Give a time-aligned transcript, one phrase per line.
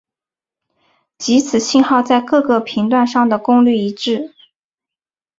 [1.19, 4.33] 即此信号在各个频段上的功率一致。